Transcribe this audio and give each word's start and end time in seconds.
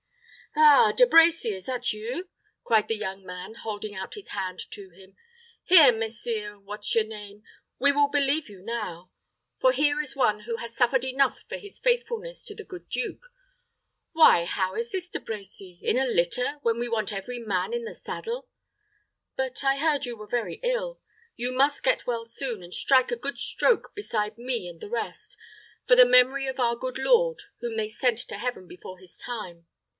"Ah, 0.55 0.91
De 0.97 1.05
Brecy, 1.05 1.53
is 1.53 1.67
that 1.67 1.93
you?" 1.93 2.27
cried 2.65 2.87
the 2.89 2.97
young, 2.97 3.23
man, 3.23 3.53
holding 3.53 3.95
out 3.95 4.15
his 4.15 4.29
hand 4.29 4.59
to 4.71 4.89
him. 4.89 5.15
"Here, 5.63 5.93
Messire 5.93 6.59
What's 6.59 6.93
your 6.93 7.05
name, 7.05 7.43
we 7.79 7.93
will 7.93 8.09
believe 8.09 8.49
you 8.49 8.61
now; 8.61 9.11
for 9.61 9.71
here 9.71 10.01
is 10.01 10.13
one 10.15 10.41
who 10.41 10.57
has 10.57 10.75
suffered 10.75 11.05
enough 11.05 11.45
for 11.47 11.55
his 11.55 11.79
faithfulness 11.79 12.43
to 12.45 12.55
the 12.55 12.65
good 12.65 12.89
duke. 12.89 13.31
Why, 14.11 14.43
how 14.43 14.75
is 14.75 14.91
this, 14.91 15.07
De 15.07 15.19
Brecy? 15.19 15.79
In 15.83 15.97
a 15.97 16.03
litter 16.05 16.55
when 16.63 16.79
we 16.79 16.89
want 16.89 17.13
every 17.13 17.39
man 17.39 17.71
in 17.71 17.85
the 17.85 17.93
saddle. 17.93 18.49
But 19.37 19.63
I 19.63 19.77
heard 19.77 20.05
you 20.05 20.17
were 20.17 20.27
very 20.27 20.55
ill. 20.63 20.99
You 21.37 21.53
must 21.53 21.83
get 21.83 22.07
well 22.07 22.25
soon, 22.25 22.61
and 22.61 22.73
strike 22.73 23.11
a 23.11 23.15
good 23.15 23.37
stroke 23.37 23.93
beside 23.95 24.37
me 24.37 24.67
and 24.67 24.81
the 24.81 24.89
rest, 24.89 25.37
for 25.85 25.95
the 25.95 26.05
memory 26.05 26.47
of 26.47 26.59
our 26.59 26.75
good 26.75 26.97
lord, 26.97 27.43
whom 27.59 27.77
they 27.77 27.87
sent 27.87 28.17
to 28.19 28.37
heaven 28.39 28.67
before 28.67 28.97
his 28.97 29.17
time. 29.19 29.67